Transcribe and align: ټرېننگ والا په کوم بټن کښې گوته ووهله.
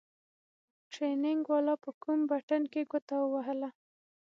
ټرېننگ 0.91 1.41
والا 1.51 1.73
په 1.83 1.89
کوم 2.03 2.19
بټن 2.29 2.63
کښې 2.73 2.81
گوته 2.91 3.15
ووهله. 3.21 3.69